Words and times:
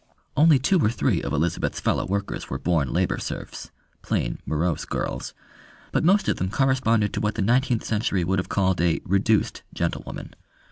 Only 0.35 0.57
two 0.57 0.83
or 0.83 0.89
three 0.89 1.21
of 1.21 1.31
Elizabeth's 1.31 1.79
fellow 1.79 2.07
workers 2.07 2.49
were 2.49 2.57
born 2.57 2.91
labour 2.91 3.19
serfs; 3.19 3.69
plain, 4.01 4.39
morose 4.47 4.83
girls, 4.83 5.35
but 5.91 6.03
most 6.03 6.27
of 6.27 6.37
them 6.37 6.49
corresponded 6.49 7.13
to 7.13 7.21
what 7.21 7.35
the 7.35 7.43
nineteenth 7.43 7.83
century 7.83 8.23
would 8.23 8.39
have 8.39 8.49
called 8.49 8.81
a 8.81 9.01
"reduced" 9.05 9.61
gentlewoman. 9.75 10.33